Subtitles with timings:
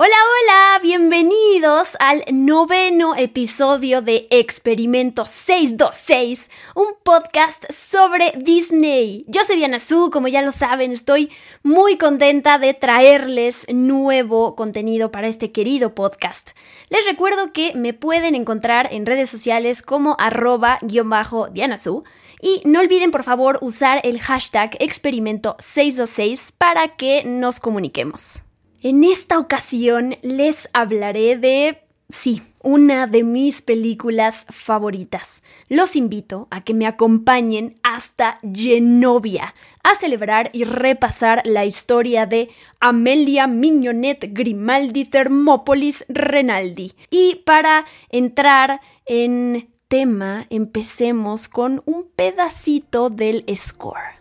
[0.00, 9.24] Hola, hola, bienvenidos al noveno episodio de Experimento 626, un podcast sobre Disney.
[9.26, 11.32] Yo soy Diana Su, como ya lo saben, estoy
[11.64, 16.50] muy contenta de traerles nuevo contenido para este querido podcast.
[16.90, 22.04] Les recuerdo que me pueden encontrar en redes sociales como arroba guion bajo Diana Su.
[22.40, 28.44] Y no olviden por favor usar el hashtag experimento 626 para que nos comuniquemos.
[28.80, 35.42] En esta ocasión les hablaré de, sí, una de mis películas favoritas.
[35.68, 42.50] Los invito a que me acompañen hasta Genovia a celebrar y repasar la historia de
[42.78, 46.92] Amelia Mignonette Grimaldi Thermopolis Renaldi.
[47.10, 54.17] Y para entrar en tema, empecemos con un pedacito del score.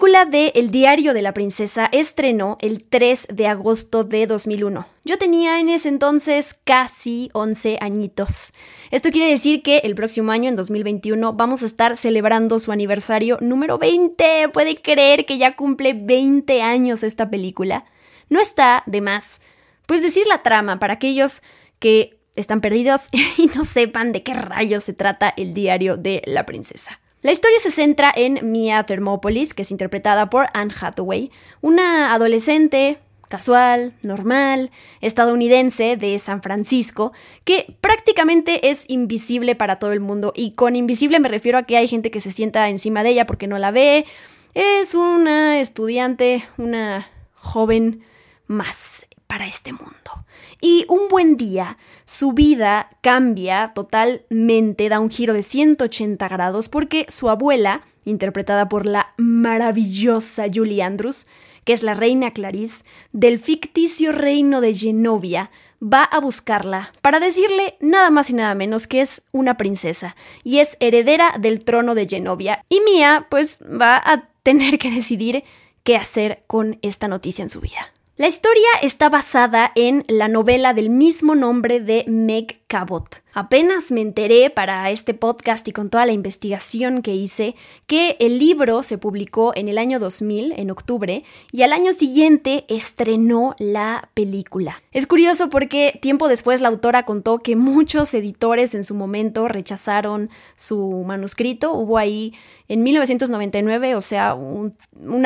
[0.00, 4.86] Película de El diario de la princesa estrenó el 3 de agosto de 2001.
[5.04, 8.54] Yo tenía en ese entonces casi 11 añitos.
[8.90, 13.36] Esto quiere decir que el próximo año, en 2021, vamos a estar celebrando su aniversario
[13.42, 14.48] número 20.
[14.54, 17.84] ¿Puede creer que ya cumple 20 años esta película?
[18.30, 19.42] No está de más,
[19.84, 21.42] pues decir la trama para aquellos
[21.78, 26.46] que están perdidos y no sepan de qué rayos se trata el diario de la
[26.46, 27.00] princesa.
[27.22, 32.98] La historia se centra en Mia Thermopolis, que es interpretada por Anne Hathaway, una adolescente
[33.28, 34.70] casual, normal,
[35.02, 37.12] estadounidense de San Francisco,
[37.44, 40.32] que prácticamente es invisible para todo el mundo.
[40.34, 43.26] Y con invisible me refiero a que hay gente que se sienta encima de ella
[43.26, 44.06] porque no la ve.
[44.54, 48.02] Es una estudiante, una joven
[48.46, 50.26] más para este mundo.
[50.60, 57.06] Y un buen día, su vida cambia totalmente, da un giro de 180 grados porque
[57.08, 61.28] su abuela, interpretada por la maravillosa Julie Andrews,
[61.64, 67.76] que es la reina Clarice, del ficticio reino de Genovia, va a buscarla para decirle
[67.78, 72.08] nada más y nada menos que es una princesa y es heredera del trono de
[72.08, 72.64] Genovia.
[72.68, 75.44] Y Mia, pues, va a tener que decidir
[75.84, 77.92] qué hacer con esta noticia en su vida.
[78.20, 83.22] La historia está basada en la novela del mismo nombre de Meg Cabot.
[83.32, 87.54] Apenas me enteré para este podcast y con toda la investigación que hice
[87.86, 92.66] que el libro se publicó en el año 2000, en octubre, y al año siguiente
[92.68, 94.82] estrenó la película.
[94.92, 100.28] Es curioso porque tiempo después la autora contó que muchos editores en su momento rechazaron
[100.56, 101.72] su manuscrito.
[101.72, 102.34] Hubo ahí
[102.70, 104.76] en 1999, o sea, un,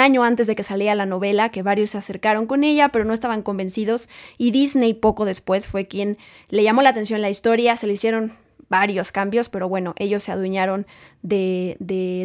[0.00, 3.12] año antes de que saliera la novela, que varios se acercaron con ella, pero no
[3.12, 4.08] estaban convencidos,
[4.38, 6.16] y Disney poco después fue quien
[6.48, 8.32] le llamó la atención la historia, se le hicieron
[8.70, 10.86] varios cambios, pero bueno, ellos se adueñaron
[11.20, 11.76] de,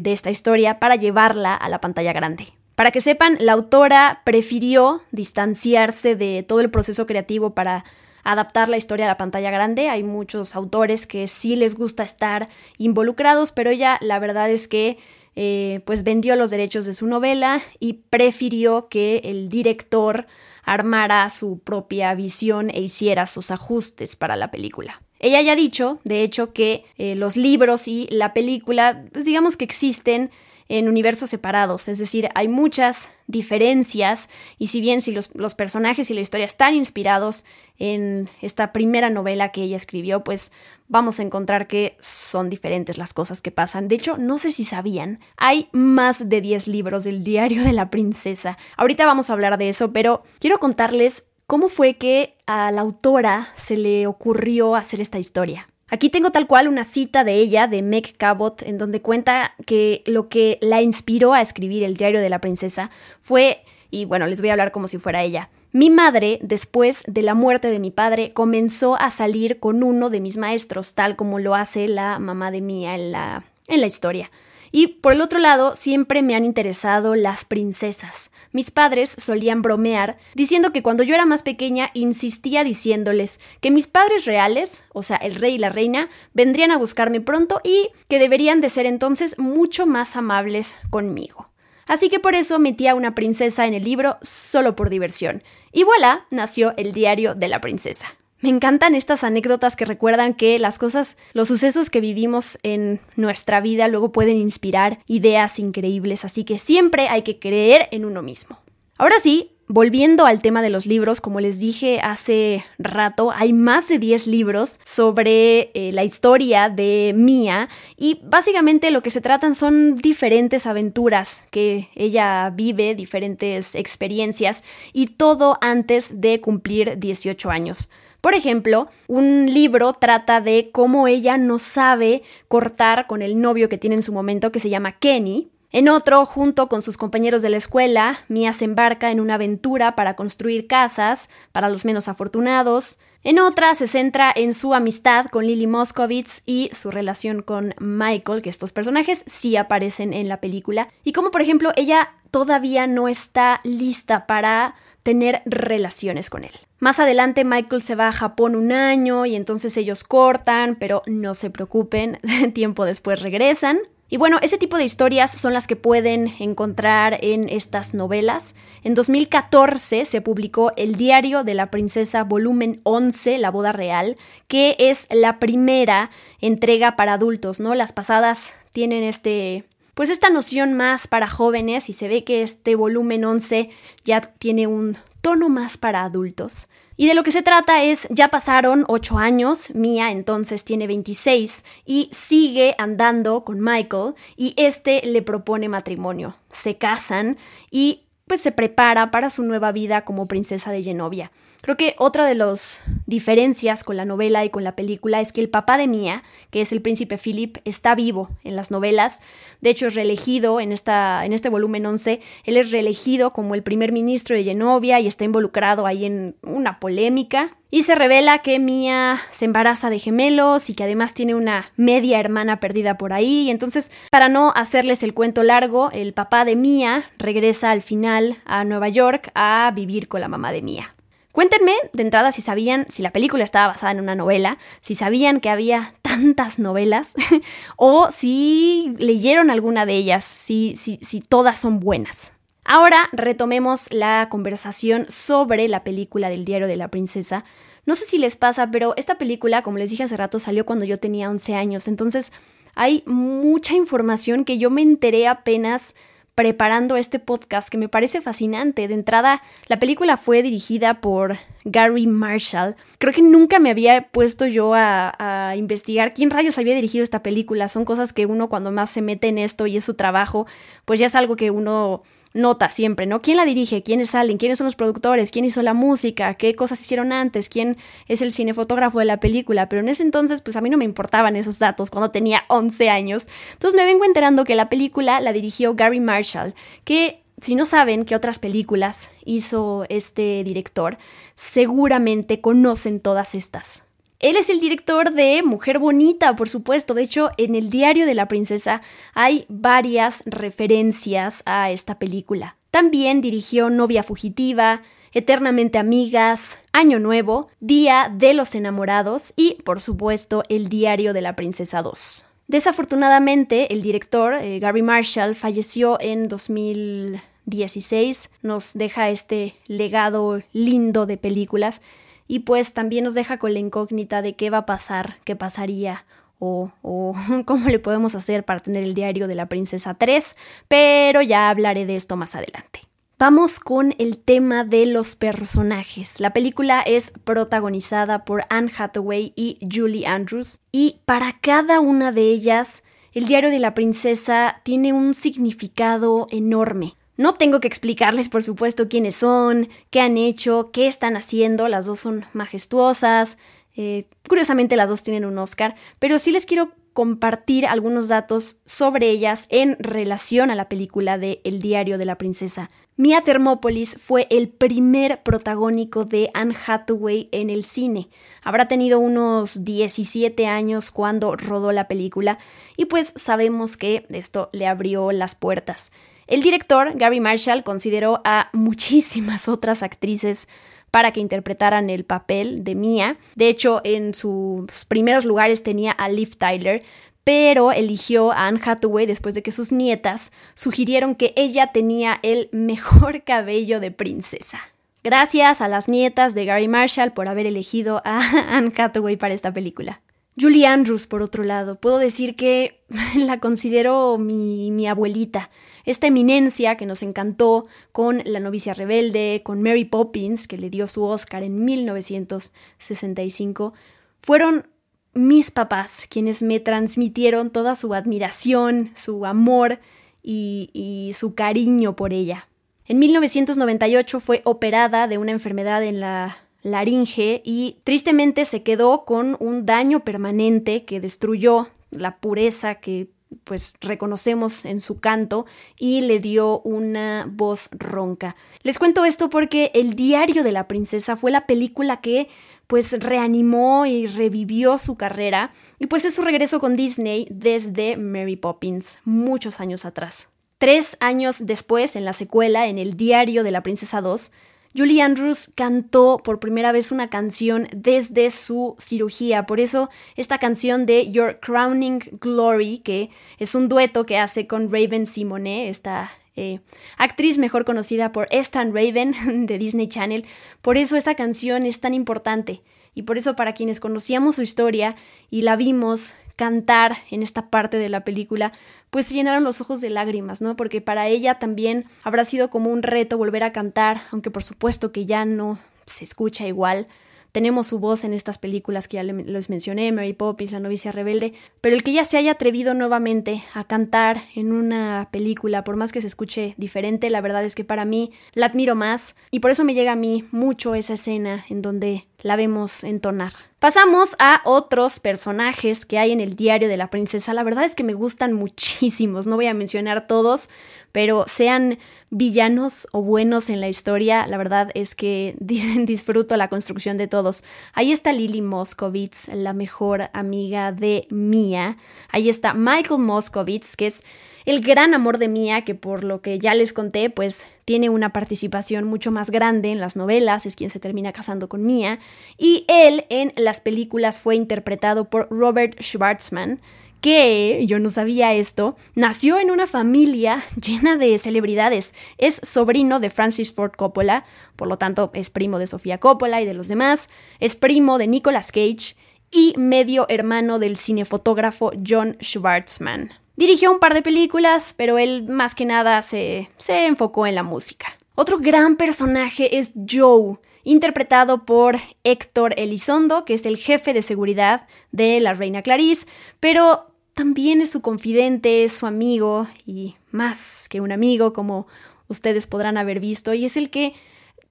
[0.05, 2.45] esta historia para llevarla a la pantalla grande.
[2.75, 7.83] Para que sepan, la autora prefirió distanciarse de todo el proceso creativo para
[8.31, 9.89] adaptar la historia a la pantalla grande.
[9.89, 14.97] Hay muchos autores que sí les gusta estar involucrados, pero ella la verdad es que
[15.35, 20.27] eh, pues vendió los derechos de su novela y prefirió que el director
[20.63, 25.01] armara su propia visión e hiciera sus ajustes para la película.
[25.19, 29.57] Ella ya ha dicho, de hecho, que eh, los libros y la película, pues digamos
[29.57, 30.31] que existen
[30.69, 36.09] en universos separados, es decir, hay muchas diferencias y si bien si los, los, personajes
[36.09, 37.43] y la historia están inspirados
[37.79, 40.51] en esta primera novela que ella escribió, pues
[40.87, 43.87] vamos a encontrar que son diferentes las cosas que pasan.
[43.87, 47.89] De hecho, no sé si sabían, hay más de 10 libros del diario de la
[47.89, 48.57] princesa.
[48.77, 53.47] Ahorita vamos a hablar de eso, pero quiero contarles cómo fue que a la autora
[53.55, 55.67] se le ocurrió hacer esta historia.
[55.91, 60.03] Aquí tengo tal cual una cita de ella, de Meg Cabot, en donde cuenta que
[60.05, 62.91] lo que la inspiró a escribir el diario de la princesa
[63.21, 65.49] fue, y bueno, les voy a hablar como si fuera ella.
[65.71, 70.19] Mi madre, después de la muerte de mi padre, comenzó a salir con uno de
[70.19, 74.31] mis maestros, tal como lo hace la mamá de Mía en la, en la historia.
[74.71, 78.31] Y por el otro lado, siempre me han interesado las princesas.
[78.51, 83.85] Mis padres solían bromear diciendo que cuando yo era más pequeña insistía diciéndoles que mis
[83.85, 88.17] padres reales, o sea, el rey y la reina, vendrían a buscarme pronto y que
[88.17, 91.49] deberían de ser entonces mucho más amables conmigo.
[91.85, 95.43] Así que por eso metí a una princesa en el libro solo por diversión.
[95.71, 98.15] Y voilà, nació el diario de la princesa.
[98.41, 103.59] Me encantan estas anécdotas que recuerdan que las cosas, los sucesos que vivimos en nuestra
[103.59, 108.59] vida luego pueden inspirar ideas increíbles, así que siempre hay que creer en uno mismo.
[108.97, 113.87] Ahora sí, Volviendo al tema de los libros, como les dije hace rato, hay más
[113.87, 119.53] de 10 libros sobre eh, la historia de Mia y básicamente lo que se tratan
[119.53, 127.91] son diferentes aventuras que ella vive, diferentes experiencias y todo antes de cumplir 18 años.
[128.21, 133.77] Por ejemplo, un libro trata de cómo ella no sabe cortar con el novio que
[133.77, 135.51] tiene en su momento, que se llama Kenny.
[135.71, 139.95] En otro, junto con sus compañeros de la escuela, Mia se embarca en una aventura
[139.95, 142.99] para construir casas para los menos afortunados.
[143.23, 148.41] En otra se centra en su amistad con Lily Moscovitz y su relación con Michael,
[148.41, 153.07] que estos personajes sí aparecen en la película, y como por ejemplo ella todavía no
[153.07, 156.51] está lista para tener relaciones con él.
[156.79, 161.33] Más adelante Michael se va a Japón un año y entonces ellos cortan, pero no
[161.33, 162.19] se preocupen,
[162.53, 163.79] tiempo después regresan.
[164.11, 168.55] Y bueno, ese tipo de historias son las que pueden encontrar en estas novelas.
[168.83, 174.15] En 2014 se publicó El diario de la princesa volumen 11, La boda real,
[174.47, 176.09] que es la primera
[176.41, 177.75] entrega para adultos, ¿no?
[177.75, 179.65] Las pasadas tienen este
[179.99, 183.69] pues esta noción más para jóvenes y se ve que este volumen 11
[184.05, 186.69] ya tiene un tono más para adultos.
[186.95, 191.65] Y de lo que se trata es, ya pasaron 8 años, Mia entonces tiene 26
[191.83, 196.37] y sigue andando con Michael y este le propone matrimonio.
[196.47, 197.37] Se casan
[197.69, 201.31] y pues se prepara para su nueva vida como princesa de Genovia.
[201.61, 205.41] Creo que otra de las diferencias con la novela y con la película es que
[205.41, 209.21] el papá de Mia, que es el príncipe Philip, está vivo en las novelas.
[209.61, 212.21] De hecho, es reelegido en, esta, en este volumen 11.
[212.45, 216.79] Él es reelegido como el primer ministro de Genovia y está involucrado ahí en una
[216.79, 217.57] polémica.
[217.71, 222.19] Y se revela que Mia se embaraza de gemelos y que además tiene una media
[222.19, 223.51] hermana perdida por ahí.
[223.51, 228.63] Entonces, para no hacerles el cuento largo, el papá de Mia regresa al final a
[228.63, 230.95] Nueva York a vivir con la mamá de Mia.
[231.31, 235.39] Cuéntenme de entrada si sabían, si la película estaba basada en una novela, si sabían
[235.39, 237.13] que había tantas novelas
[237.77, 242.33] o si leyeron alguna de ellas, si, si, si todas son buenas.
[242.71, 247.43] Ahora retomemos la conversación sobre la película del diario de la princesa.
[247.87, 250.85] No sé si les pasa, pero esta película, como les dije hace rato, salió cuando
[250.85, 252.31] yo tenía 11 años, entonces
[252.75, 255.95] hay mucha información que yo me enteré apenas
[256.35, 258.87] preparando este podcast que me parece fascinante.
[258.87, 262.75] De entrada, la película fue dirigida por Gary Marshall.
[262.99, 267.23] Creo que nunca me había puesto yo a, a, investigar quién rayos había dirigido esta
[267.23, 267.67] película.
[267.67, 270.45] Son cosas que uno cuando más se mete en esto y es su trabajo,
[270.85, 273.21] pues ya es algo que uno nota siempre, ¿no?
[273.21, 273.83] ¿Quién la dirige?
[273.83, 274.37] ¿Quiénes salen?
[274.37, 275.31] ¿Quiénes son los productores?
[275.31, 276.33] ¿Quién hizo la música?
[276.35, 277.49] ¿Qué cosas hicieron antes?
[277.49, 279.69] ¿Quién es el cinefotógrafo de la película?
[279.69, 282.89] Pero en ese entonces, pues a mí no me importaban esos datos cuando tenía 11
[282.89, 283.27] años.
[283.53, 288.05] Entonces me vengo enterando que la película la dirigió Gary Marshall, que si no saben
[288.05, 290.97] qué otras películas hizo este director,
[291.35, 293.88] seguramente conocen todas estas.
[294.19, 296.93] Él es el director de Mujer Bonita, por supuesto.
[296.93, 298.81] De hecho, en el diario de la princesa
[299.13, 302.57] hay varias referencias a esta película.
[302.69, 304.81] También dirigió Novia Fugitiva,
[305.13, 311.37] Eternamente Amigas, Año Nuevo, Día de los Enamorados y, por supuesto, El Diario de la
[311.37, 312.27] Princesa 2.
[312.47, 321.15] Desafortunadamente, el director, eh, Gary Marshall, falleció en 2016, nos deja este legado lindo de
[321.15, 321.81] películas
[322.29, 326.05] y pues también nos deja con la incógnita de qué va a pasar, qué pasaría
[326.37, 330.37] o, o, cómo le podemos hacer para tener el diario de la princesa 3,
[330.69, 332.81] pero ya hablaré de esto más adelante.
[333.17, 336.21] Vamos con el tema de los personajes.
[336.21, 342.29] La película es protagonizada por Anne Hathaway y Julie Andrews y para cada una de
[342.29, 346.93] ellas el diario de la princesa tiene un significado enorme.
[347.19, 351.67] No tengo que explicarles, por supuesto, quiénes son, qué han hecho, qué están haciendo.
[351.67, 353.37] Las dos son majestuosas.
[353.75, 355.75] Eh, curiosamente, las dos tienen un Oscar.
[355.99, 361.41] Pero sí les quiero compartir algunos datos sobre ellas en relación a la película de
[361.43, 362.69] El diario de la princesa.
[362.95, 368.07] Mia Thermopolis fue el primer protagónico de Anne Hathaway en el cine.
[368.45, 372.39] Habrá tenido unos 17 años cuando rodó la película
[372.77, 375.91] y pues sabemos que esto le abrió las puertas.
[376.29, 380.47] El director, Gary Marshall, consideró a muchísimas otras actrices
[380.91, 383.17] para que interpretaran el papel de Mia.
[383.35, 386.85] De hecho, en sus primeros lugares tenía a Liv Tyler,
[387.23, 392.49] pero eligió a Anne Hathaway después de que sus nietas sugirieron que ella tenía el
[392.51, 394.59] mejor cabello de princesa.
[395.03, 398.19] Gracias a las nietas de Gary Marshall por haber elegido a
[398.55, 400.01] Anne Hathaway para esta película.
[400.39, 402.81] Julie Andrews, por otro lado, puedo decir que
[403.15, 405.49] la considero mi, mi, abuelita,
[405.85, 410.87] esta eminencia que nos encantó con La novicia rebelde, con Mary Poppins, que le dio
[410.87, 413.73] su Oscar en 1965,
[414.21, 414.67] fueron
[415.13, 419.79] mis papás quienes me transmitieron toda su admiración, su amor
[420.21, 422.47] y, su cariño por ella.
[422.85, 429.37] En 1998 fue operada de una enfermedad en la laringe y tristemente se quedó con
[429.39, 433.09] un daño permanente que destruyó la pureza que
[433.43, 435.45] pues reconocemos en su canto
[435.77, 438.35] y le dio una voz ronca.
[438.63, 442.29] Les cuento esto porque El diario de la princesa fue la película que
[442.67, 448.35] pues reanimó y revivió su carrera y pues es su regreso con Disney desde Mary
[448.35, 450.29] Poppins muchos años atrás.
[450.59, 454.33] Tres años después, en la secuela, en El diario de la princesa 2,
[454.75, 459.45] Julie Andrews cantó por primera vez una canción desde su cirugía.
[459.45, 463.09] Por eso esta canción de Your Crowning Glory, que
[463.39, 466.59] es un dueto que hace con Raven Simone, esta eh,
[466.97, 470.25] actriz mejor conocida por Stan Raven de Disney Channel.
[470.61, 472.61] Por eso esa canción es tan importante.
[472.93, 474.95] Y por eso para quienes conocíamos su historia
[475.29, 478.53] y la vimos cantar en esta parte de la película,
[478.91, 480.55] pues se llenaron los ojos de lágrimas, ¿no?
[480.55, 484.93] Porque para ella también habrá sido como un reto volver a cantar, aunque por supuesto
[484.93, 486.87] que ya no se escucha igual.
[487.31, 491.33] Tenemos su voz en estas películas que ya les mencioné, Mary Poppins, La novicia rebelde,
[491.61, 495.91] pero el que ella se haya atrevido nuevamente a cantar en una película, por más
[495.91, 499.51] que se escuche diferente, la verdad es que para mí la admiro más y por
[499.51, 503.31] eso me llega a mí mucho esa escena en donde la vemos entonar.
[503.59, 507.33] Pasamos a otros personajes que hay en el diario de la princesa.
[507.33, 510.49] La verdad es que me gustan muchísimos, no voy a mencionar todos,
[510.91, 511.77] pero sean
[512.09, 517.43] villanos o buenos en la historia, la verdad es que disfruto la construcción de todos.
[517.73, 521.77] Ahí está Lily Moscovitz, la mejor amiga de Mia.
[522.09, 524.03] Ahí está Michael Moscovitz, que es
[524.45, 528.13] el gran amor de Mia, que por lo que ya les conté, pues tiene una
[528.13, 531.99] participación mucho más grande en las novelas, es quien se termina casando con Mia,
[532.37, 536.59] y él en las películas fue interpretado por Robert Schwartzman,
[537.01, 541.93] que, yo no sabía esto, nació en una familia llena de celebridades.
[542.17, 546.45] Es sobrino de Francis Ford Coppola, por lo tanto es primo de Sofía Coppola y
[546.45, 548.95] de los demás, es primo de Nicolas Cage
[549.31, 553.11] y medio hermano del cinefotógrafo John Schwartzman.
[553.39, 557.43] Dirigió un par de películas, pero él más que nada se, se enfocó en la
[557.43, 557.97] música.
[558.15, 564.67] Otro gran personaje es Joe, interpretado por Héctor Elizondo, que es el jefe de seguridad
[564.91, 566.05] de la reina Clarice,
[566.41, 571.65] pero también es su confidente, es su amigo y más que un amigo, como
[572.09, 573.93] ustedes podrán haber visto, y es el que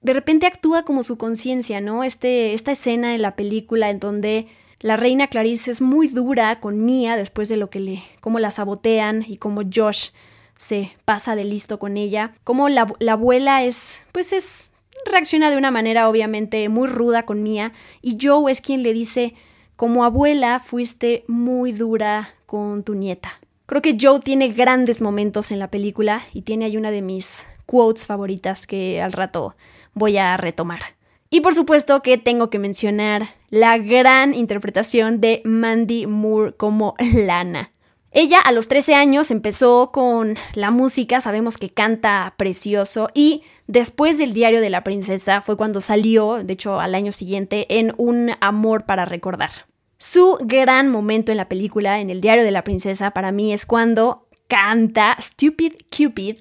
[0.01, 2.03] de repente actúa como su conciencia, ¿no?
[2.03, 4.47] Este, esta escena en la película en donde
[4.81, 8.51] la reina Clarice es muy dura con Mia después de lo que le, cómo la
[8.51, 10.09] sabotean y cómo Josh
[10.57, 12.31] se pasa de listo con ella.
[12.43, 14.71] Como la, la abuela es, pues es,
[15.05, 19.35] reacciona de una manera obviamente muy ruda con Mia y Joe es quien le dice,
[19.75, 23.39] como abuela fuiste muy dura con tu nieta.
[23.65, 27.47] Creo que Joe tiene grandes momentos en la película y tiene ahí una de mis
[27.65, 29.55] quotes favoritas que al rato
[29.93, 30.81] voy a retomar.
[31.29, 37.71] Y por supuesto que tengo que mencionar la gran interpretación de Mandy Moore como Lana.
[38.11, 44.17] Ella a los 13 años empezó con la música, sabemos que canta precioso y después
[44.17, 48.31] del diario de la princesa fue cuando salió, de hecho al año siguiente, en Un
[48.41, 49.51] amor para recordar.
[49.99, 53.67] Su gran momento en la película, en el diario de la princesa, para mí es
[53.67, 56.37] cuando canta Stupid Cupid,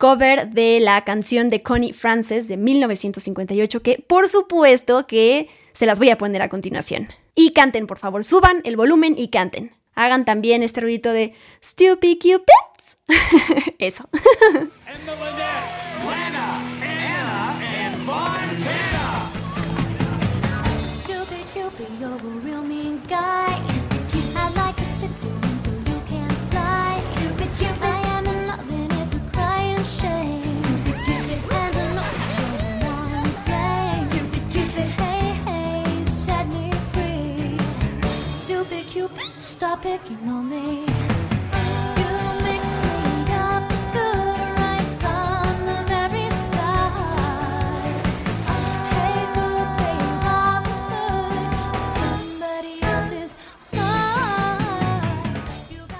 [0.00, 5.98] cover de la canción de Connie Francis de 1958, que por supuesto que se las
[5.98, 7.08] voy a poner a continuación.
[7.34, 9.72] Y canten, por favor, suban el volumen y canten.
[9.94, 12.98] Hagan también este ruidito de Stupid Cupids.
[13.78, 14.08] Eso.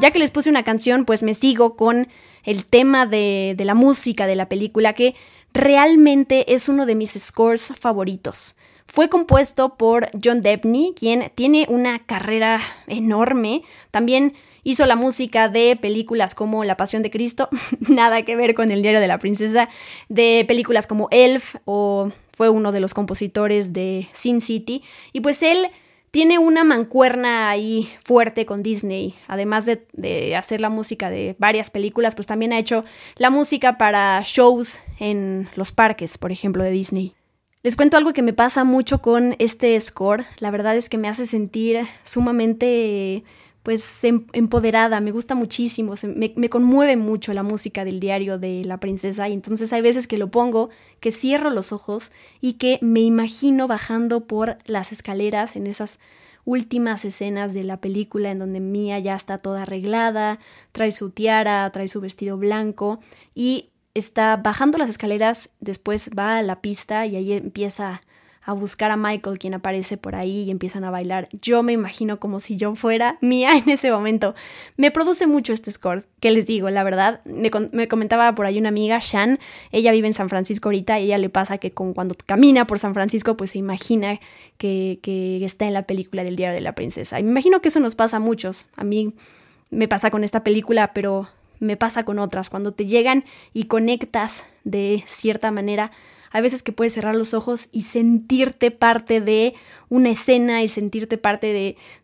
[0.00, 2.08] Ya que les puse una canción, pues me sigo con
[2.44, 5.14] el tema de, la música de la película, que
[5.52, 8.56] realmente es uno de mis scores favoritos.
[8.86, 13.60] Fue compuesto por John Debney, quien tiene una carrera enorme.
[13.90, 17.50] También hizo la música de películas como La Pasión de Cristo,
[17.90, 19.68] nada que ver con el diario de la princesa,
[20.08, 24.82] de películas como Elf o fue uno de los compositores de Sin City.
[25.12, 25.68] Y pues él
[26.10, 29.14] tiene una mancuerna ahí fuerte con Disney.
[29.28, 32.84] Además de, de, hacer la música de varias películas, pues también ha hecho
[33.16, 37.14] la música para shows en los parques, por ejemplo, de Disney.
[37.62, 40.24] Les cuento algo que me pasa mucho con este score.
[40.38, 43.22] La verdad es que me hace sentir sumamente
[43.62, 48.78] pues em, empoderada, me gusta muchísimo, me, conmueve mucho la música del diario de la
[48.80, 50.70] princesa y entonces hay veces que lo pongo,
[51.00, 56.00] que cierro los ojos y que me imagino bajando por las escaleras en esas
[56.46, 60.38] últimas escenas de la película en donde Mia ya está toda arreglada,
[60.72, 62.98] trae su tiara, trae su vestido blanco
[63.34, 68.00] y está bajando las escaleras, después va a la pista y ahí empieza
[68.42, 71.28] a buscar a Michael, quien aparece por ahí y empiezan a bailar.
[71.42, 74.34] Yo me imagino como si yo fuera mía en ese momento.
[74.76, 77.20] Me produce mucho este score, que les digo, la verdad.
[77.24, 77.50] Me,
[77.88, 79.38] comentaba por ahí una amiga, Shan,
[79.72, 82.78] ella vive en San Francisco ahorita y ella le pasa que con, cuando camina por
[82.78, 84.20] San Francisco, pues se imagina
[84.58, 87.16] que, que está en la película del Diario de la Princesa.
[87.16, 88.68] Me imagino que eso nos pasa a muchos.
[88.76, 89.14] A mí
[89.70, 91.28] me pasa con esta película, pero
[91.60, 95.92] me pasa con otras, cuando te llegan y conectas de cierta manera,
[96.30, 99.54] hay veces que puedes cerrar los ojos y sentirte parte de
[99.88, 101.52] una escena y sentirte parte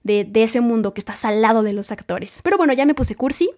[0.03, 2.41] de, de, ese mundo que estás al lado de los actores.
[2.43, 3.51] Pero bueno, ya me puse cursi.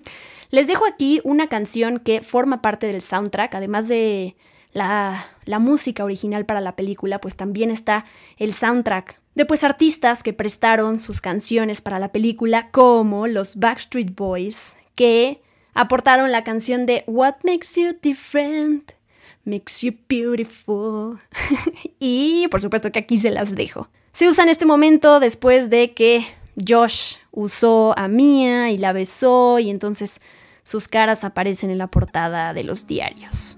[0.50, 4.36] Les dejo aquí una canción que forma parte del soundtrack, además de
[4.72, 8.04] la, la, música original para la película, pues también está
[8.36, 14.14] el soundtrack de pues artistas que prestaron sus canciones para la película, como los Backstreet
[14.14, 15.40] Boys, que
[15.74, 18.95] aportaron la canción de What Makes You Different,
[19.46, 21.18] Makes You Beautiful.
[21.98, 23.88] y por supuesto que aquí se las dejo.
[24.12, 29.58] Se usa en este momento después de que Josh usó a Mia y la besó
[29.58, 30.20] y entonces
[30.62, 33.56] sus caras aparecen en la portada de los diarios.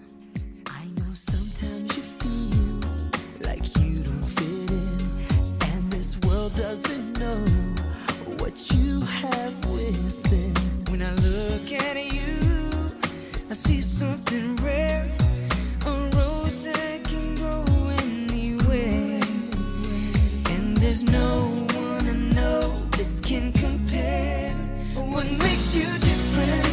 [21.00, 21.42] There's no
[21.78, 24.52] one I know that can compare.
[24.96, 26.67] What makes you different?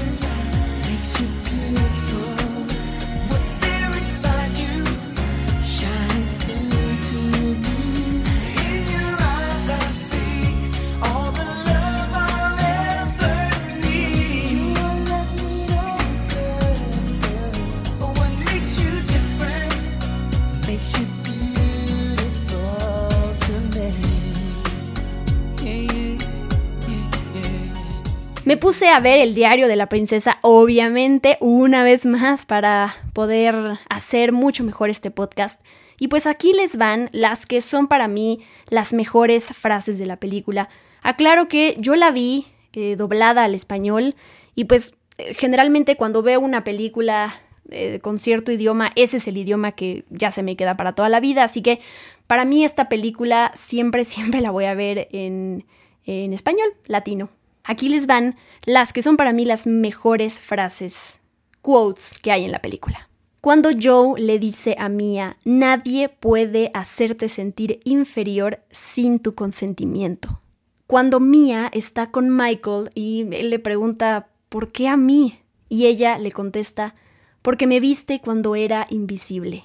[28.90, 34.64] A ver el diario de la princesa, obviamente, una vez más para poder hacer mucho
[34.64, 35.64] mejor este podcast.
[36.00, 40.18] Y pues aquí les van las que son para mí las mejores frases de la
[40.18, 40.70] película.
[41.02, 44.16] Aclaro que yo la vi eh, doblada al español.
[44.56, 44.98] Y pues
[45.38, 47.34] generalmente cuando veo una película
[47.72, 51.10] eh, con cierto idioma, ese es el idioma que ya se me queda para toda
[51.10, 51.44] la vida.
[51.44, 51.80] Así que
[52.28, 55.66] para mí esta película siempre, siempre la voy a ver en,
[56.06, 57.30] en español, latino.
[57.66, 61.22] Aquí les van las que son para mí las mejores frases,
[61.62, 63.10] quotes que hay en la película.
[63.42, 70.42] Cuando Joe le dice a Mia, nadie puede hacerte sentir inferior sin tu consentimiento.
[70.88, 75.40] Cuando Mia está con Michael y él le pregunta, ¿por qué a mí?
[75.68, 76.94] Y ella le contesta,
[77.42, 79.64] porque me viste cuando era invisible.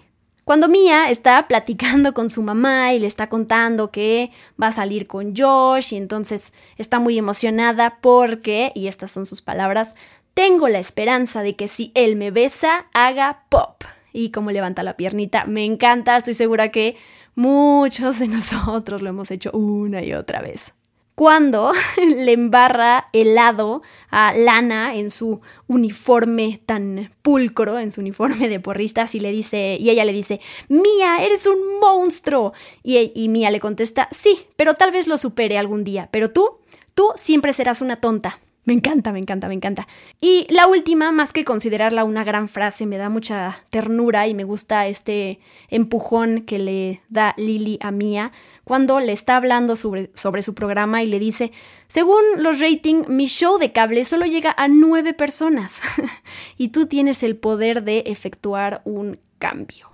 [0.51, 5.07] Cuando Mia está platicando con su mamá y le está contando que va a salir
[5.07, 9.95] con Josh y entonces está muy emocionada porque, y estas son sus palabras,
[10.35, 13.85] tengo la esperanza de que si él me besa, haga pop.
[14.13, 16.97] Y como levanta la piernita, me encanta, estoy segura que
[17.37, 20.75] muchos de nosotros lo hemos hecho una y otra vez.
[21.21, 21.75] Cuando
[22.17, 29.15] le embarra helado a Lana en su uniforme tan pulcro, en su uniforme de porristas,
[29.15, 32.55] y le dice, y ella le dice, Mía, eres un monstruo.
[32.83, 36.53] Y, y Mía le contesta, sí, pero tal vez lo supere algún día, pero tú,
[36.95, 38.41] tú siempre serás una tonta.
[38.71, 39.89] Me encanta, me encanta, me encanta.
[40.21, 44.45] Y la última, más que considerarla una gran frase, me da mucha ternura y me
[44.45, 48.31] gusta este empujón que le da Lily a Mia
[48.63, 51.51] cuando le está hablando sobre, sobre su programa y le dice,
[51.89, 55.81] según los ratings, mi show de cable solo llega a nueve personas
[56.57, 59.89] y tú tienes el poder de efectuar un cambio.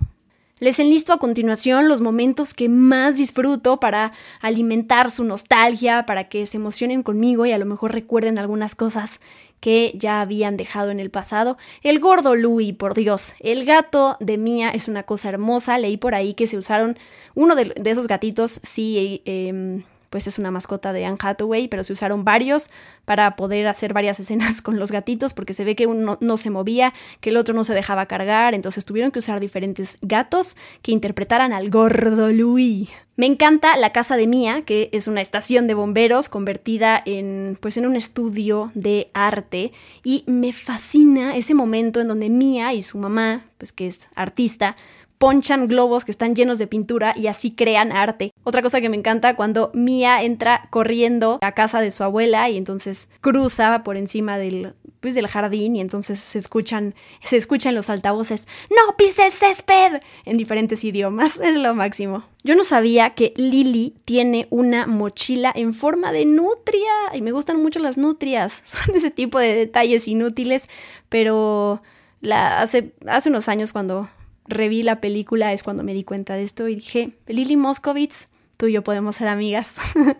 [0.59, 6.47] Les enlisto a continuación los momentos que más disfruto para alimentar su nostalgia, para que
[6.47, 9.21] se emocionen conmigo y a lo mejor recuerden algunas cosas
[9.59, 11.57] que ya habían dejado en el pasado.
[11.83, 13.33] El gordo Louis, por Dios.
[13.39, 15.77] El gato de Mía es una cosa hermosa.
[15.77, 16.97] Leí por ahí que se usaron
[17.35, 21.93] uno de, esos gatitos, sí, eh, pues es una mascota de Anne Hathaway, pero se
[21.93, 22.69] usaron varios
[23.05, 26.49] para poder hacer varias escenas con los gatitos porque se ve que uno no se
[26.49, 30.91] movía, que el otro no se dejaba cargar, entonces tuvieron que usar diferentes gatos que
[30.91, 32.89] interpretaran al gordo Louis.
[33.15, 37.75] Me encanta la casa de Mia, que es una estación de bomberos convertida en pues
[37.77, 39.71] en un estudio de arte
[40.03, 44.75] y me fascina ese momento en donde Mia y su mamá, pues que es artista,
[45.17, 48.31] ponchan globos que están llenos de pintura y así crean arte.
[48.43, 52.57] Otra cosa que me encanta cuando Mia entra corriendo a casa de su abuela y
[52.57, 57.89] entonces cruza por encima del pues del jardín y entonces se escuchan se escuchan los
[57.91, 61.39] altavoces no pise el césped en diferentes idiomas.
[61.47, 62.23] Es lo máximo.
[62.43, 67.61] Yo no sabía que Lily tiene una mochila en forma de nutria y me gustan
[67.61, 68.61] mucho las nutrias.
[68.65, 70.69] Son ese tipo de detalles inútiles
[71.09, 71.81] pero
[72.21, 74.09] la, hace, hace unos años cuando
[74.47, 78.67] reví la película es cuando me di cuenta de esto y dije, Lily Moscovitz, tú
[78.67, 79.75] y yo podemos ser amigas.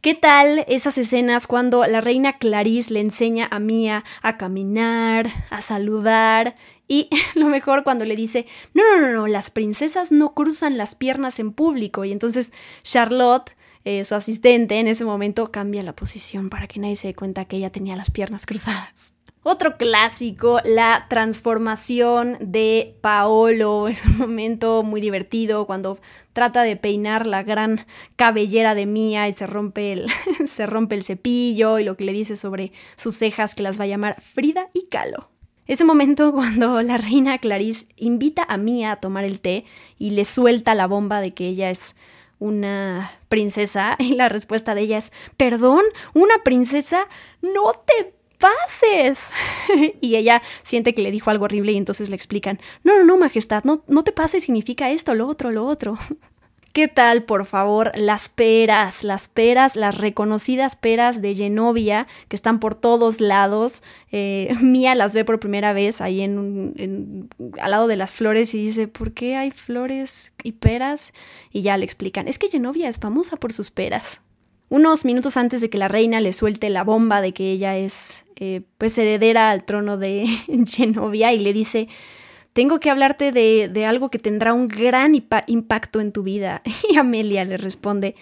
[0.00, 5.60] ¿Qué tal esas escenas cuando la reina Clarice le enseña a Mia a caminar, a
[5.60, 6.54] saludar
[6.86, 10.94] y lo mejor cuando le dice, no, no, no, no, las princesas no cruzan las
[10.94, 12.52] piernas en público y entonces
[12.84, 17.14] Charlotte, eh, su asistente, en ese momento cambia la posición para que nadie se dé
[17.14, 19.15] cuenta que ella tenía las piernas cruzadas.
[19.48, 23.86] Otro clásico, la transformación de Paolo.
[23.88, 26.00] Es un momento muy divertido cuando
[26.32, 30.08] trata de peinar la gran cabellera de Mía y se rompe el,
[30.48, 33.84] se rompe el cepillo y lo que le dice sobre sus cejas que las va
[33.84, 35.30] a llamar Frida y Calo.
[35.68, 39.64] Ese momento cuando la reina Clarice invita a Mía a tomar el té
[39.96, 41.94] y le suelta la bomba de que ella es
[42.40, 45.82] una princesa y la respuesta de ella es, perdón,
[46.14, 47.06] una princesa,
[47.42, 49.28] no te pases.
[50.00, 53.16] y ella siente que le dijo algo horrible y entonces le explican, no, no, no,
[53.16, 55.98] Majestad, no, no te pases significa esto, lo otro, lo otro.
[56.76, 62.60] ¿Qué tal, por favor, las peras, las peras, las reconocidas peras de Genovia que están
[62.60, 63.82] por todos lados?
[64.12, 67.30] Eh, Mía las ve por primera vez ahí en,
[67.62, 71.14] al lado de las flores y dice, ¿por qué hay flores y peras?
[71.50, 74.20] Y ya le explican, es que Genovia es famosa por sus peras.
[74.68, 78.25] Unos minutos antes de que la reina le suelte la bomba de que ella es
[78.36, 80.26] eh, pues heredera al trono de
[80.66, 81.88] Genovia y le dice,
[82.52, 85.14] tengo que hablarte de, de algo que tendrá un gran
[85.46, 86.62] impacto en tu vida.
[86.90, 88.14] Y Amelia le responde,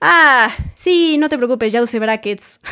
[0.00, 2.60] ah, sí, no te preocupes, ya usé brackets.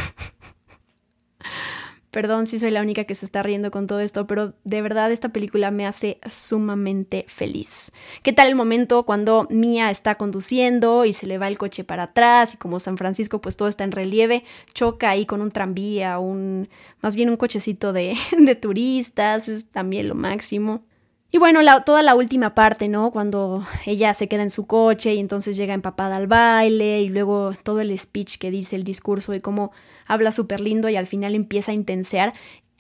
[2.19, 5.13] Perdón si soy la única que se está riendo con todo esto, pero de verdad
[5.13, 7.93] esta película me hace sumamente feliz.
[8.25, 12.03] ¿Qué tal el momento cuando Mia está conduciendo y se le va el coche para
[12.03, 14.43] atrás y como San Francisco pues todo está en relieve,
[14.75, 16.69] choca ahí con un tranvía, un
[17.03, 20.83] más bien un cochecito de, de turistas, es también lo máximo.
[21.31, 23.13] Y bueno, toda la última parte, ¿no?
[23.13, 27.53] Cuando ella se queda en su coche y entonces llega empapada al baile y luego
[27.63, 29.71] todo el speech que dice, el discurso y cómo
[30.09, 32.33] habla súper lindo y al final empieza a intensear.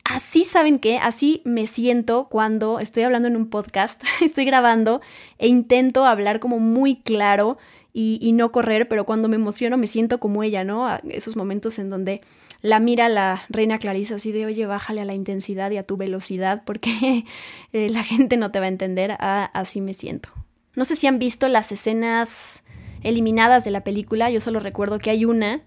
[0.03, 0.99] Así, ¿saben qué?
[0.99, 5.01] Así me siento cuando estoy hablando en un podcast, estoy grabando
[5.38, 7.59] e intento hablar como muy claro
[7.93, 10.88] y, y no correr, pero cuando me emociono me siento como ella, ¿no?
[11.09, 12.23] esos momentos en donde
[12.61, 15.97] la mira la reina Clarisa así de, oye, bájale a la intensidad y a tu
[15.97, 17.25] velocidad porque
[17.73, 19.17] eh, la gente no te va a entender.
[19.19, 20.31] Así me siento.
[20.75, 22.64] No sé si han visto las escenas
[23.03, 25.62] eliminadas de la película, yo solo recuerdo que hay una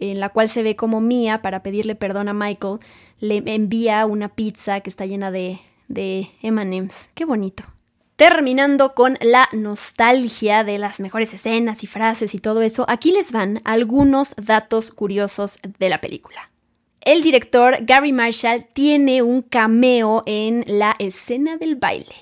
[0.00, 2.78] en la cual se ve como Mia, para pedirle perdón a Michael,
[3.20, 7.10] le envía una pizza que está llena de, de M&M's.
[7.14, 7.64] Qué bonito.
[8.16, 13.32] Terminando con la nostalgia de las mejores escenas y frases y todo eso, aquí les
[13.32, 16.50] van algunos datos curiosos de la película.
[17.00, 22.14] El director Gary Marshall tiene un cameo en la escena del baile.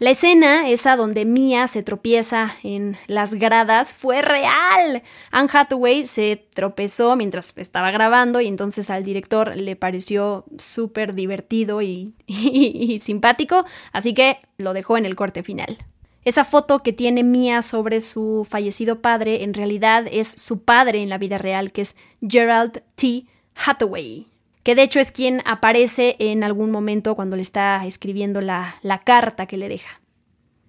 [0.00, 5.02] La escena, esa donde Mia se tropieza en las gradas, fue real.
[5.32, 11.82] Anne Hathaway se tropezó mientras estaba grabando y entonces al director le pareció súper divertido
[11.82, 15.78] y, y, simpático, así que lo dejó en el corte final.
[16.24, 21.08] Esa foto que tiene Mia sobre su fallecido padre en realidad es su padre en
[21.08, 23.26] la vida real, que es Gerald T.
[23.66, 24.28] Hathaway
[24.62, 29.46] que de hecho es quien aparece en algún momento cuando le está escribiendo la, carta
[29.46, 30.00] que le deja.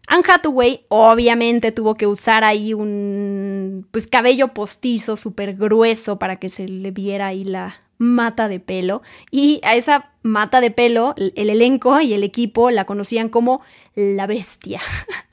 [0.08, 6.50] Anne Hathaway obviamente tuvo que usar ahí un pues, cabello postizo súper grueso para que
[6.50, 9.04] se le viera ahí la mata de pelo.
[9.30, 13.62] Y a esa mata de pelo, el elenco y el equipo la conocían como
[13.94, 14.82] la bestia.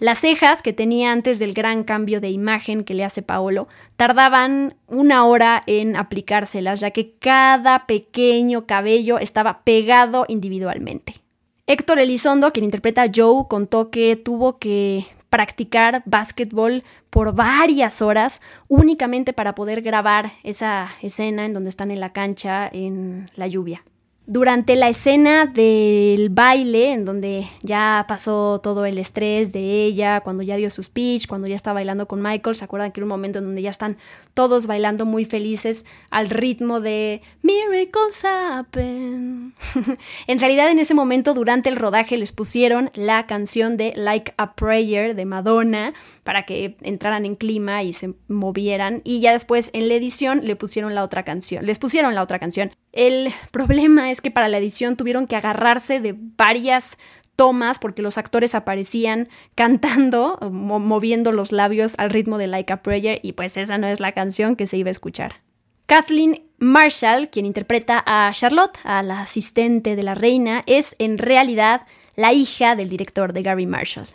[0.00, 4.74] Las cejas que tenía antes del gran cambio de imagen que le hace Paolo tardaban
[4.86, 11.16] una hora en aplicárselas, ya que cada pequeño cabello estaba pegado individualmente.
[11.66, 18.40] Héctor Elizondo, quien interpreta a Joe, contó que tuvo que practicar básquetbol por varias horas
[18.68, 23.84] únicamente para poder grabar esa escena en donde están en la cancha en la lluvia.
[24.32, 30.44] Durante la escena del baile, en donde ya pasó todo el estrés de ella, cuando
[30.44, 33.10] ya dio su speech, cuando ya está bailando con Michael, ¿se acuerdan que era un
[33.10, 33.96] momento en donde ya están
[34.32, 39.52] todos bailando muy felices al ritmo de Miracles Happen?
[40.28, 44.54] en realidad en ese momento, durante el rodaje, les pusieron la canción de Like a
[44.54, 49.00] Prayer de Madonna para que entraran en clima y se movieran.
[49.02, 51.66] Y ya después en la edición le pusieron la otra canción.
[51.66, 52.70] Les pusieron la otra canción.
[52.92, 56.98] El problema es que para la edición tuvieron que agarrarse de varias
[57.36, 63.20] tomas porque los actores aparecían cantando, moviendo los labios al ritmo de Like a Prayer
[63.22, 65.42] y pues esa no es la canción que se iba a escuchar.
[65.86, 71.86] Kathleen Marshall, quien interpreta a Charlotte, a la asistente de la reina, es en realidad
[72.14, 74.06] la hija del director de Gary Marshall.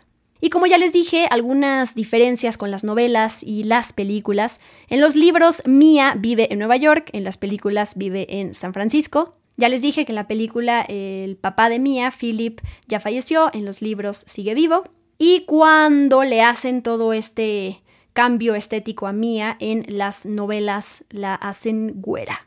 [0.45, 4.59] Y como ya les dije, algunas diferencias con las novelas y las películas.
[4.89, 9.33] En los libros, Mia vive en Nueva York, en las películas vive en San Francisco.
[9.57, 13.65] Ya les dije que en la película el papá de Mia, Philip, ya falleció, en
[13.65, 14.83] los libros sigue vivo.
[15.17, 17.81] Y cuando le hacen todo este
[18.13, 22.45] cambio estético a Mia, en las novelas la hacen güera.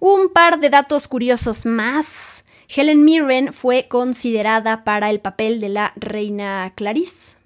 [0.00, 2.44] Un par de datos curiosos más.
[2.74, 7.36] Helen Mirren fue considerada para el papel de la reina Clarice.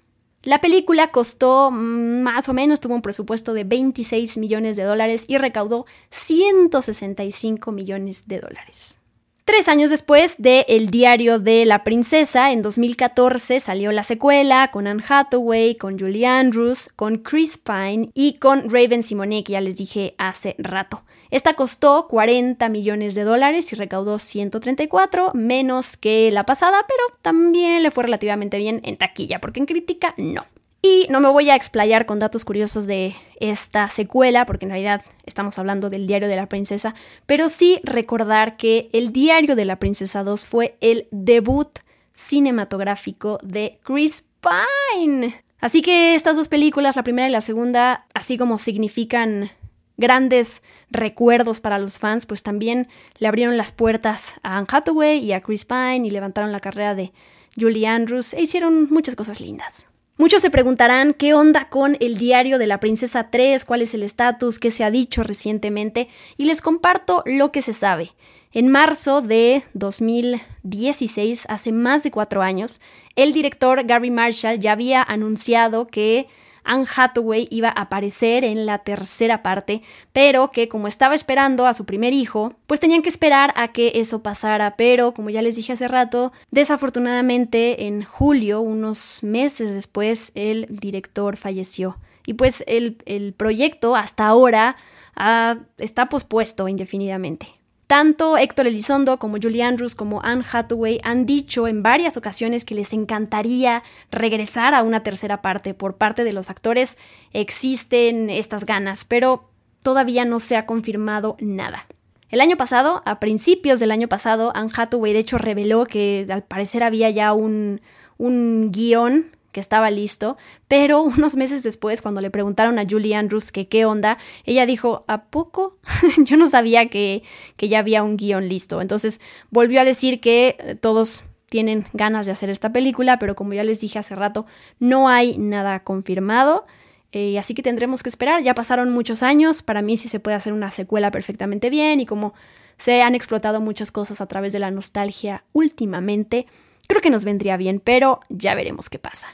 [0.41, 5.25] La película costó mm, más o menos, tuvo un presupuesto de 26 millones de dólares
[5.27, 8.99] y recaudó 165 millones de dólares.
[9.43, 14.87] Tres años después de El diario de la princesa, en 2014 salió la secuela con
[14.87, 19.77] Anne Hathaway, con Julie Andrews, con Chris Pine y con Raven Simone, que ya les
[19.77, 21.03] dije hace rato.
[21.29, 27.83] Esta costó 40 millones de dólares y recaudó 134, menos que la pasada, pero también
[27.83, 30.45] le fue relativamente bien en taquilla, porque en crítica no.
[30.81, 35.01] Y no me voy a explayar con datos curiosos de esta secuela, porque en realidad
[35.25, 39.77] estamos hablando del Diario de la Princesa, pero sí recordar que el Diario de la
[39.79, 41.79] Princesa 2 fue el debut
[42.13, 45.43] cinematográfico de Chris Pine.
[45.59, 49.49] Así que estas dos películas, la primera y la segunda, así como significan
[49.97, 52.87] grandes recuerdos para los fans, pues también
[53.19, 56.95] le abrieron las puertas a Anne Hathaway y a Chris Pine y levantaron la carrera
[56.95, 57.11] de
[57.59, 59.87] Julie Andrews e hicieron muchas cosas lindas.
[60.19, 64.01] Muchos se preguntarán qué onda con el diario de la princesa 3, cuál es el
[64.01, 66.07] estatus, qué se ha dicho recientemente,
[66.37, 68.13] y les comparto lo que se sabe.
[68.51, 72.81] En marzo de 2016, hace más de cuatro años,
[73.15, 76.27] el director Gary Marshall ya había anunciado que
[76.67, 79.81] Anne Hathaway iba a aparecer en la tercera parte,
[80.13, 83.93] pero que como estaba esperando a su primer hijo, pues tenían que esperar a que
[83.95, 90.31] eso pasara, pero como ya les dije hace rato, desafortunadamente en julio, unos meses después,
[90.35, 91.97] el director falleció.
[92.25, 94.75] Y pues el, proyecto hasta ahora
[95.15, 97.56] ah, está pospuesto indefinidamente.
[97.87, 102.75] Tanto Héctor Elizondo como Julie Andrews como Anne Hathaway han dicho en varias ocasiones que
[102.75, 106.97] les encantaría regresar a una tercera parte por parte de los actores.
[107.31, 109.49] Existen estas ganas, pero
[109.83, 111.85] todavía no se ha confirmado nada.
[112.29, 116.43] El año pasado, a principios del año pasado, Anne Hathaway de hecho reveló que al
[116.43, 117.79] parecer había ya un,
[118.17, 123.51] un guion que estaba listo, pero unos meses después, cuando le preguntaron a Julie Andrews
[123.51, 125.79] que qué onda, ella dijo, ¿a poco?
[126.25, 127.23] Yo no sabía que,
[127.55, 128.81] que ya había un guion listo.
[128.83, 133.53] Entonces volvió a decir que eh, todos tienen ganas de hacer esta película, pero como
[133.53, 134.45] ya les dije hace rato,
[134.77, 136.67] no hay nada confirmado.
[137.11, 138.43] Eh, así que tendremos que esperar.
[138.43, 139.63] Ya pasaron muchos años.
[139.63, 141.99] Para mí sí se puede hacer una secuela perfectamente bien.
[141.99, 142.35] Y como
[142.77, 146.45] se han explotado muchas cosas a través de la nostalgia últimamente,
[146.87, 149.27] creo que nos vendría bien, pero ya veremos qué pasa.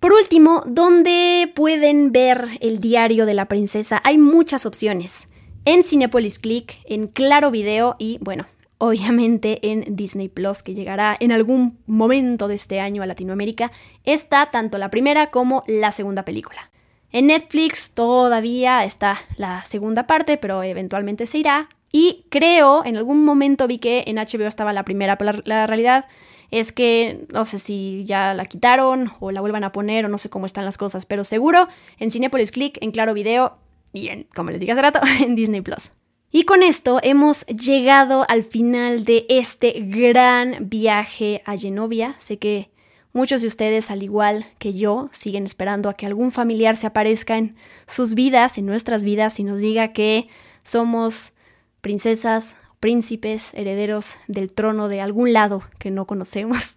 [0.00, 4.00] Por último, ¿dónde pueden ver el diario de la princesa?
[4.04, 5.28] Hay muchas opciones.
[5.64, 8.46] En Cinepolis Click, en Claro Video y, bueno,
[8.78, 13.72] obviamente en Disney Plus, que llegará en algún momento de este año a Latinoamérica,
[14.04, 16.70] está tanto la primera como la segunda película.
[17.10, 21.68] En Netflix todavía está la segunda parte, pero eventualmente se irá.
[21.90, 26.04] Y creo, en algún momento vi que en HBO estaba la primera, pero la, realidad
[26.50, 30.18] es que no sé si ya la quitaron o la vuelvan a poner o no
[30.18, 33.56] sé cómo están las cosas, pero seguro en Cinepolis Click, en Claro Video
[33.92, 35.92] y en, como les dije hace rato, en Disney Plus.
[36.30, 42.14] Y con esto hemos llegado al final de este gran viaje a Genovia.
[42.18, 42.70] Sé que
[43.14, 47.38] muchos de ustedes, al igual que yo, siguen esperando a que algún familiar se aparezca
[47.38, 47.56] en
[47.86, 50.28] sus vidas, en nuestras vidas, y nos diga que
[50.62, 51.32] somos
[51.80, 56.76] princesas príncipes, herederos del trono de algún lado que no conocemos.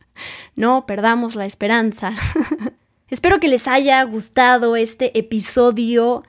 [0.56, 2.12] no perdamos la esperanza.
[3.08, 6.22] Espero que les haya gustado este episodio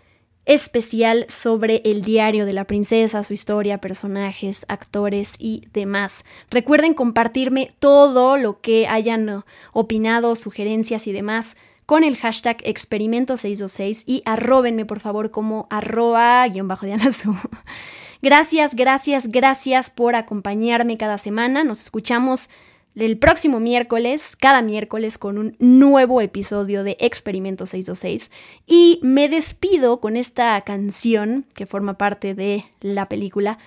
[0.45, 6.25] especial sobre el diario de la princesa, su historia, personajes, actores y demás.
[6.49, 11.55] Recuerden compartirme todo lo que hayan opinado, sugerencias y demás
[11.93, 16.97] con el hashtag experimento626 y arrobenme por favor como arroba guion bajo de
[18.23, 21.63] Gracias, gracias, gracias por acompañarme cada semana.
[21.63, 22.49] Nos escuchamos
[22.95, 28.31] el próximo miércoles, cada miércoles, con un nuevo episodio de Experimento 626.
[28.65, 33.59] Y me despido con esta canción que forma parte de la película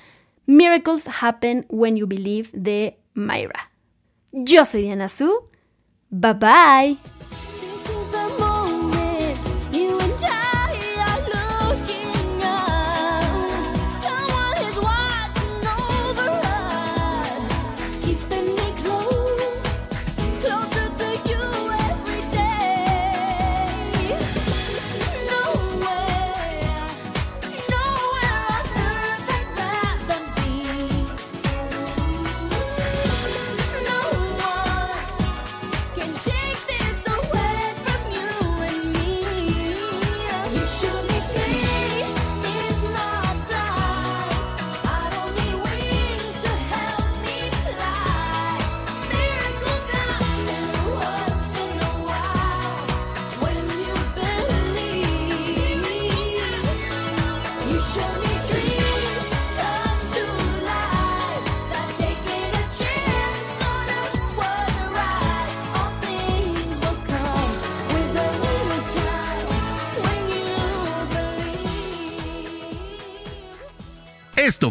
[0.46, 3.70] Miracles Happen When You Believe de Myra.
[4.32, 5.32] Yo soy Diana Su.
[6.10, 7.45] Bye bye.